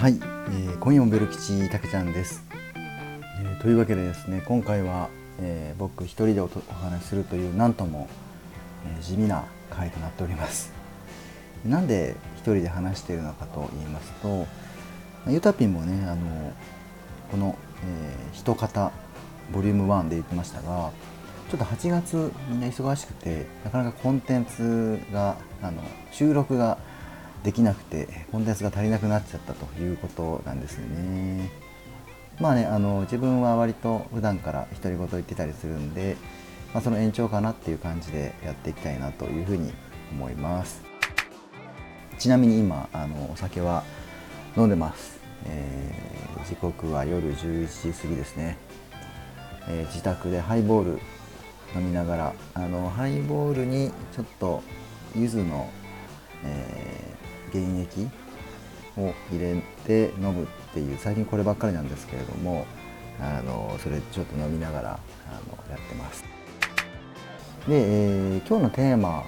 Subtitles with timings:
[0.00, 2.42] はい、えー、今夜もベル吉たけちゃんです、
[3.38, 8.08] えー、というわけでですね今回は、えー、僕一人でお話しするというなんとも、
[8.98, 10.72] え地味な回となっております。
[11.66, 14.46] なんで一人で話しているのかと言いますと
[15.28, 16.54] ゆたぴんもねあの
[17.30, 18.92] この、えー、一方
[19.52, 20.92] ボリューム1で言ってましたが
[21.50, 26.78] ちょっと8月みんな忙しくてなかなかコンテンツがあの収録が
[27.42, 31.50] できなくてコンテンツが足りなくなっちゃったということなんですね。
[32.38, 36.16] まあねあの自分は割と普段から独り言言ってたりするんで、
[36.72, 39.72] まあ、その延長かなっていう感じでやっていきたいなというふうに
[40.12, 40.82] 思います。
[42.18, 43.82] ちなみに今あのお酒は
[44.56, 48.58] 飲んでます、えー、時刻は夜11時過ぎですね、
[49.68, 51.00] えー、自宅でハイボール
[51.74, 54.62] 飲みながらあのハイボールにちょっと
[55.16, 55.70] 柚子の、
[56.44, 57.16] え
[57.52, 58.08] 原液
[58.96, 62.66] を入れて飲むっていう最近こればっかりなんですけれども
[63.20, 66.24] あのそれちょっと飲みながらあのやってます。
[67.68, 69.24] で、えー、今日のテーマ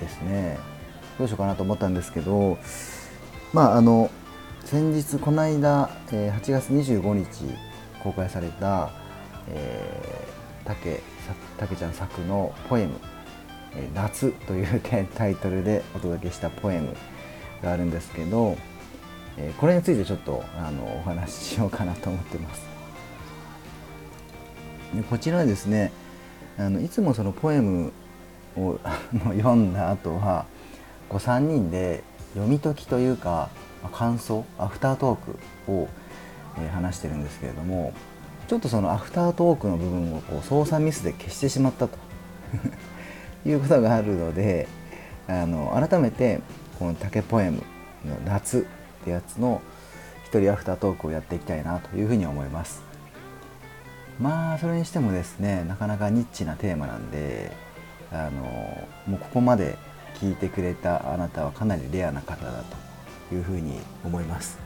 [0.00, 0.58] ですね
[1.18, 2.58] どうしようかなと思ったんですけど
[3.52, 4.10] まああの
[4.64, 7.54] 先日この間、え、8月25日
[8.02, 8.90] 公開された、
[9.48, 11.00] えー、たけ
[11.56, 12.94] たけちゃん作のポエム
[13.74, 14.80] 「え夏」という
[15.14, 16.94] タイトルでお届けしたポエム
[17.62, 18.56] があるんですけど、
[19.36, 22.66] えこれについてちょっとあのお話ししようかなと思ってます。
[24.94, 25.92] でこちらはですね
[26.58, 27.92] あのいつもそのポエム
[28.56, 28.78] を
[29.36, 30.46] 読んだ後は
[31.08, 32.02] こう3人で
[32.34, 33.50] 読み解きというか
[33.92, 35.16] 感想アフタートー
[35.66, 35.88] クを、
[36.60, 37.92] え話してるんですけれども
[38.48, 41.96] ちょっとそのアフタートークの部分をこう操作ミスで消してしまったと
[43.46, 44.66] いうことがあるので
[45.28, 46.40] あの改めて
[46.78, 47.62] この竹ポエム
[48.04, 48.66] の「夏」
[49.02, 49.60] ってやつの
[50.24, 52.82] 一人アフタートークをやっていきたいなというふうに思います。
[54.20, 57.52] まあそれにしてもですねなかなかニッチなテーマなんで
[58.12, 58.42] あの
[59.06, 59.78] もうここまで
[60.20, 62.64] 聞いてくれたあなたはかなりレアな方だ
[63.28, 64.58] というふうに思います、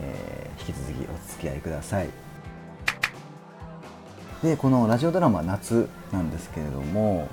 [0.00, 2.08] えー、引き続きお付き合いください。
[4.42, 7.28] でこのラジオドラマ「夏」なんですけれども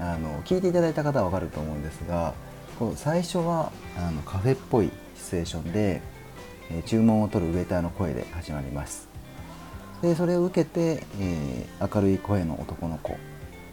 [0.00, 2.32] あの聞いていただいた方は分かると思うんですが
[2.78, 6.02] こう最初はあのカフェっぽいシチュエーションで、
[6.70, 9.08] え、注文を取るウェーターの声で始まります。
[10.02, 13.16] でそれを受けて、えー、明るい声の男の子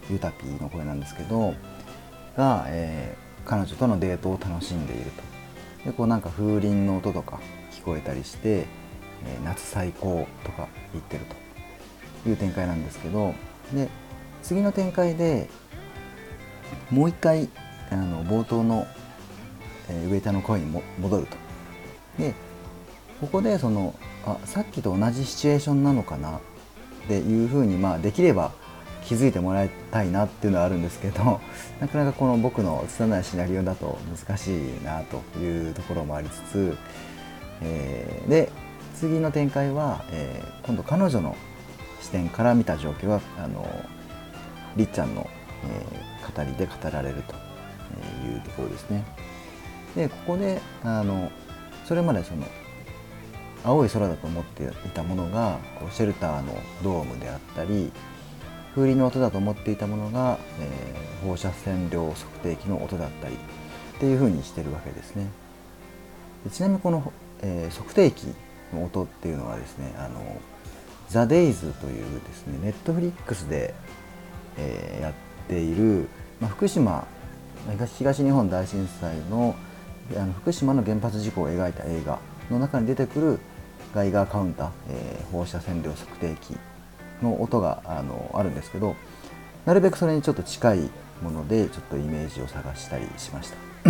[0.10, 1.54] ユタピーの声なんですけど
[2.38, 5.12] が、えー、彼女とのデートを楽しんでいる
[5.84, 5.90] と。
[5.90, 7.40] でこうなんか風鈴の音とか
[7.72, 8.68] 聞こえたりして、
[9.26, 11.44] えー、夏最高とか言ってると。
[12.30, 13.34] いう展開なんですけど
[13.74, 13.90] で
[14.42, 15.50] 次の展開で
[16.90, 17.50] もう一回
[17.92, 18.88] あの冒頭の、
[19.90, 21.38] えー、ウェイターの声にも戻ると。
[22.18, 22.34] で
[23.22, 23.96] ここでその
[24.26, 26.42] あさっきと同じシチュエーションなのかなっ
[27.08, 28.52] ていうふうに、まあ、できれば
[29.06, 31.42] 気づいてもらいたいなっていうのはあるんですけど
[31.80, 36.78] なかなかこの僕の拙いシナリオだと難しいなというところもありつつ、
[37.62, 38.52] えー、で
[38.96, 41.36] 次の展開は、えー、今度彼女の
[42.02, 43.68] 視点から見た状況はあの
[44.78, 45.28] りっちゃんの、
[45.66, 47.43] えー、語りで語られると
[48.00, 49.04] いうところですね。
[49.96, 51.32] でここであの
[51.86, 52.46] それまでその
[53.64, 56.54] 青い空だと思っていたものがこうシェルターの
[56.84, 57.92] ドームであったり
[58.76, 65.28] 風鈴の音だと思っていたものが、えー、放射線量測定器の音だったりっていうふうにしてるわけですね。
[66.52, 68.36] ちなみにこの、えー、測定器
[68.74, 70.42] の音っていうのはですねあの
[71.10, 73.74] ザ・デイズというですねネットフリックスで、
[74.58, 75.14] えー、やっ
[75.48, 76.10] ている、
[76.42, 77.08] まあ、福島
[77.98, 79.56] 東日本大震災の
[80.18, 82.20] あの福島の原発事故を描いた映画
[82.52, 83.40] の中に出てくる
[83.96, 86.58] ガイガーカウンター、えー、放射線量測定器
[87.22, 88.98] の音があのあるんですけど
[89.66, 90.90] なるべくそれにちょっと近い
[91.22, 93.58] ものでちょっとイメージを探したりしました。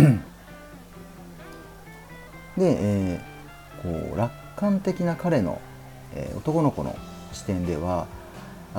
[2.56, 5.60] で、えー、こう楽観的な彼の、
[6.14, 6.96] えー、男の子の
[7.32, 8.06] 視点では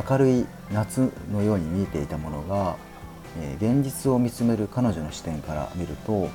[0.09, 2.77] 明るい夏のように見えていたものが
[3.57, 6.29] 現実を見つめる彼女の視点から見ると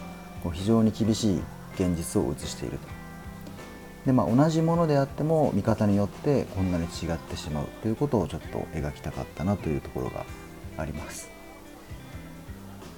[0.52, 1.43] 非常に厳しい
[1.75, 2.88] 現実を映していると。
[4.06, 10.25] で、まあ、同じものであっても見方によってこんなに違ってしまうということをちょっと描きたかったなというところが
[10.79, 11.31] あります。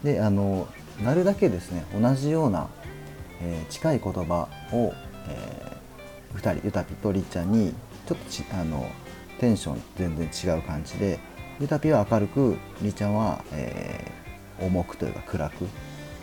[0.05, 0.69] であの
[1.03, 2.69] なるだけですね同じような、
[3.41, 4.93] えー、近い言葉を、
[5.29, 7.73] えー、2人ユタピとりっちゃんに
[8.07, 8.91] ちょっとあの
[9.39, 11.19] テンション全然違う感じで
[11.63, 15.65] ユタピは明るくりちゃんは、えー、重くというか暗く、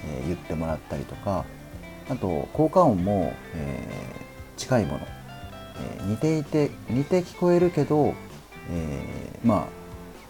[0.06, 1.46] えー、言ってもらったりとか
[2.10, 8.16] あと効果音も、えー、近いもの、え似ていて似て聞こえるけど、
[8.70, 9.66] えまあ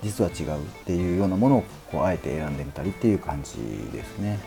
[0.03, 3.53] 実は違うっていうようなものをこうあえて選んでみたりっていう感じ
[3.91, 4.37] ですね。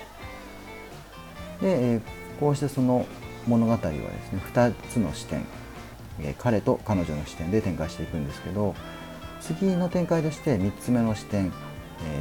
[1.60, 2.00] で、え
[2.38, 3.06] こうしてその
[3.48, 5.44] 物語はですね2つの視点、
[6.20, 8.76] え彼と彼女の視点で展開していくんですけど
[9.42, 11.52] 次の展開として3つ目の視点、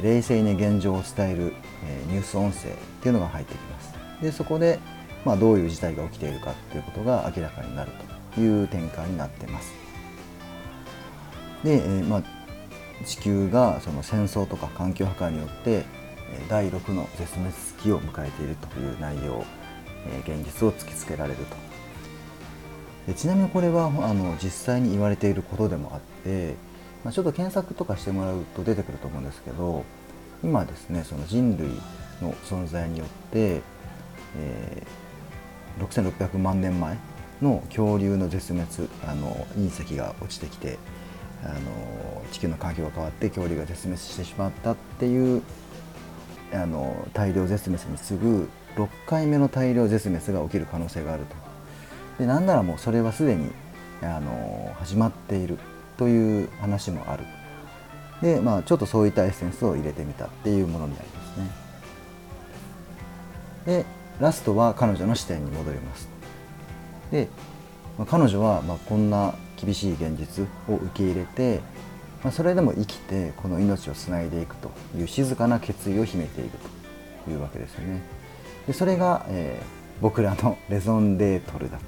[0.02, 1.54] 冷静に現状を伝える、
[1.86, 3.94] えニュース音声っていうのが入ってきます。
[4.20, 4.80] でそこで、
[5.24, 7.92] まあ、どういう事態が起きているかっていうことが明らかになる
[8.34, 9.72] という展開になってます。
[11.62, 12.22] で、えー、まあ、
[13.04, 15.84] 地球がその戦争とか環境破壊によって
[16.48, 17.52] 第6の絶滅
[17.82, 19.44] 期を迎えているという内容、
[20.08, 21.56] え現実を突きつけられると
[23.06, 26.54] でちなみにこれはあの実際に言われていることでもあって、
[27.04, 29.84] まあ、ちょっと検索とかしてもらうと出てくると思うんですけど
[30.42, 31.68] 今ですねその人類
[32.20, 33.60] の存在によって、
[34.36, 36.96] えー、6600万年前
[37.40, 40.78] の恐竜の絶滅あの隕石が落ちてきて
[41.44, 45.42] あの地球の環境が変わって恐竜が絶滅してしまったっていう
[46.52, 51.34] あの大量絶滅に次ぐ6回目の大量絶滅が起きる可能性があると。
[52.18, 53.50] でなんならもうそれはすでに
[54.02, 55.58] あの始まっている。
[55.96, 57.24] という話もある。
[58.20, 61.50] でまあちょっとそういったエッセンスを入れてみたっていうものになりますね。
[63.66, 63.84] で
[64.20, 66.08] ラストは彼女の視点に戻ります。
[67.10, 67.28] で、
[67.98, 71.60] まあ、彼女はまこんな厳しい現実を受け入れて、
[72.22, 76.50] まあ、それでも生きてこの命をつないでいくという静かな決意を秘めている
[77.24, 78.02] というわけですよね。
[78.66, 81.84] でそれが、えー、僕らのレゾンデートルだと。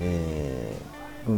[0.00, 0.53] えー、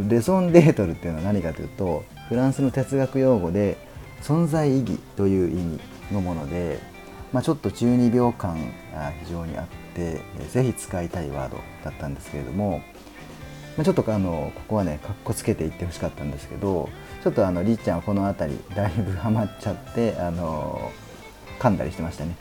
[0.08, 3.76] レゾンデートルっていうのは何かというとフランスの哲学用語で
[4.22, 5.80] 存在意義という意味
[6.12, 6.80] のもので、
[7.32, 8.56] まあ、ちょっと中二病感
[8.92, 12.82] が非常にあって、えぜひ使いたいワードだったんですけれども、
[13.76, 16.88] まあ、ちょっとあのここはねかっこつけて言ってほしかったんですけど
[17.22, 20.90] ちょっとあのりっちゃんはこの辺りだいぶハマっちゃってあの
[21.58, 22.36] 噛んだりしてましたね。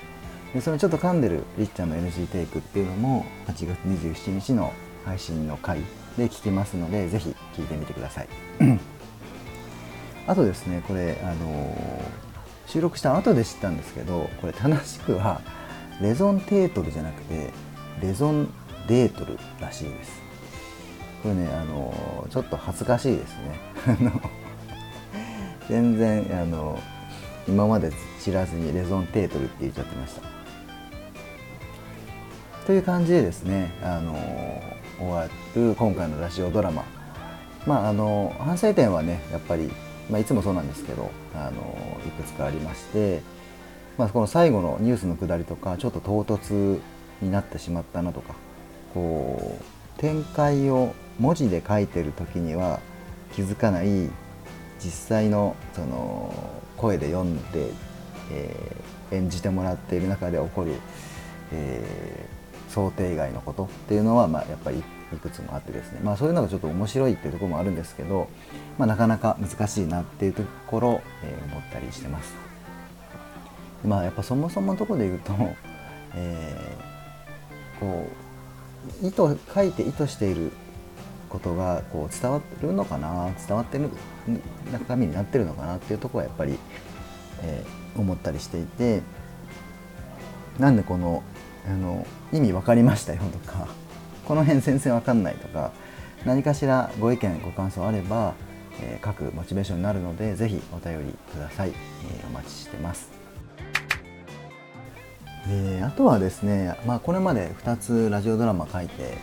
[0.53, 5.81] でそのちょっと噛んでるりっちゃんの NG テイクっていうのも8月27日の配信の回
[6.17, 8.27] で聞きますのでぜひ聞いてみてください。
[10.27, 11.77] あとですねこれあの
[12.67, 15.41] 収録した後で知ったんですけどこれ正しくは
[16.01, 17.51] レゾンテートルじゃなくて
[18.01, 18.51] レゾン
[18.87, 20.21] デートルらしいです。
[21.21, 23.59] これねあのちょっと恥ずかしいですね。
[25.69, 26.79] 全然あの
[27.47, 30.34] 今まで知らずにレゾンテートルって言っちゃってました。
[32.65, 34.13] という感じでですねあの
[34.97, 36.83] 終わる今回のラジオドラマ。
[37.67, 39.71] まああの反省点はねやっぱり、
[40.09, 41.77] まあ、いつもそうなんですけどあの
[42.07, 43.21] いくつかありまして、
[43.97, 46.79] まあ、この最後のニュースのくだりとかちょっと唐突
[47.21, 48.35] になってしまったなとか
[48.93, 52.79] こう展開を文字で書いてる時には
[53.33, 54.09] 気づかない
[54.79, 56.33] 実際のその
[56.77, 57.69] 声で読んで、
[58.31, 60.73] えー、演じてもらっている中で起こる、
[61.51, 62.27] え
[62.69, 64.83] 想定外のことっていうのは、まあ、やっぱり
[65.13, 68.27] いくつもあってですね、まあ、そういうのがちょっと面白いっていうところもあるんですけど、
[68.77, 72.33] まあ、なかなか難しいなっていうところ、えー、思ったりしてます。
[73.85, 75.33] まあやっぱそもそものところで言うと、
[76.15, 78.07] えー、こ
[79.03, 80.51] う意図書いて意図している
[81.29, 83.89] ことがこう伝わるのかな伝わってる
[84.71, 86.57] 中身になってるのかなっていうところはやっぱり、
[87.43, 89.01] えー、思ったりしていて
[90.59, 91.23] なんでこの
[91.67, 93.67] あの意味分かりましたよとか
[94.25, 95.71] この辺全然分かんないとか
[96.25, 98.33] 何かしらご意見ご感想あれば、
[98.81, 103.11] えー、書くモチベーションになるのでぜひお便りください、えー、お待ちしてます。
[105.47, 109.17] であとはですね、まあ、これまで2つラジオドラマ書いて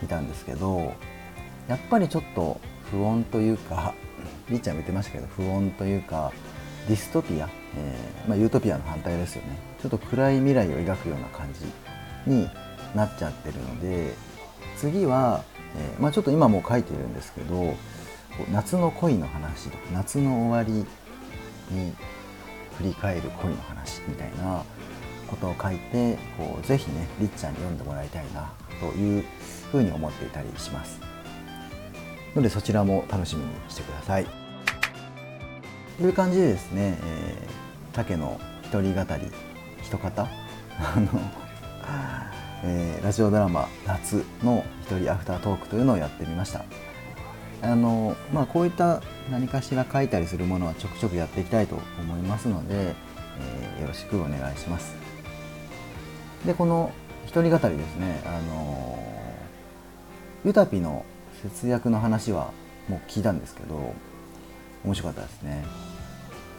[0.00, 0.94] みたんですけど
[1.68, 2.60] やっぱりちょっと
[2.90, 3.94] 不穏というか
[4.48, 6.32] りっちゃんも言ってましたけど不穏というか
[6.88, 9.58] ディストピア、えー、まあ、ユートピアの反対ですよね。
[9.80, 12.48] ちょっと暗い未来を描くような感じに
[12.94, 14.14] なっちゃってるので
[14.76, 15.44] 次は、
[15.76, 17.74] えー、まあ、ちょっと今もう書いてるんですけど
[18.52, 20.86] 夏の恋の話とか夏の終わり
[21.74, 21.94] に
[22.78, 24.64] 振り返る恋の話みたいな
[25.28, 28.50] ことを書いてこうぜひねりっちゃんに読んでもらいたいな
[28.80, 29.24] という
[29.70, 31.00] ふうに思っていたりします。
[32.34, 34.39] のでそちらも楽しみにしてください。
[36.00, 39.30] という感じでですね、えー、竹の一人語り
[39.82, 40.22] 一方
[40.80, 41.08] あの
[42.64, 46.64] えー、ラジオドラマ「夏」の一人アフタートークというのをやってみました。
[47.62, 54.94] あのまあこういった何かしら書いたりするものはちょくちょくやっていきたいと思いますので、えー、よろしくお願いします。
[56.46, 56.92] でこの
[57.26, 58.98] 一人語りですねあの
[60.46, 61.04] ユタピの
[61.42, 62.52] 節約の話は
[62.88, 63.94] もう聞いたんですけど
[64.82, 65.89] 面白かったですね。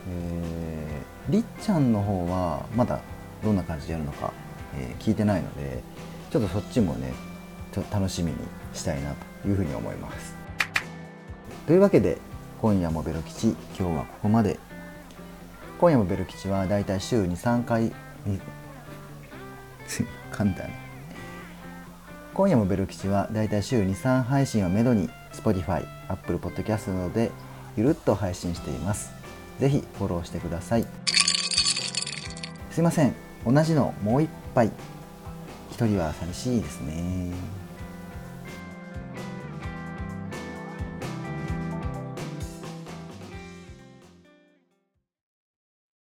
[0.09, 3.01] えー、りっちゃんの方はまだ
[3.43, 4.33] どんな感じでやるのか、
[4.75, 5.83] えー、聞いてないので
[6.31, 7.13] ちょっとそっちもね
[7.71, 8.37] ちょっと楽しみに
[8.73, 10.35] したいなというふうに思います。
[11.67, 12.17] というわけで
[12.61, 14.59] 今夜もベロ吉今日はここまで。
[15.81, 17.91] 今夜もベロ吉はだいたい週23回
[20.29, 20.69] 簡単
[22.35, 27.31] 今夜もベロ吉はだいたい週23配信をめどに Spotify、Apple Podcast などで
[27.75, 29.20] ゆるっと配信しています。
[29.61, 30.87] ぜひフォローしてください。
[32.71, 33.13] すいません。
[33.45, 34.71] 同じのもう一杯。
[35.69, 37.31] 一人は寂しいですね。